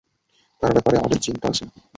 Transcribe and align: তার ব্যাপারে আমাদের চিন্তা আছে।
তার 0.61 0.71
ব্যাপারে 0.73 0.95
আমাদের 0.97 1.19
চিন্তা 1.19 1.45
আছে। 1.47 1.63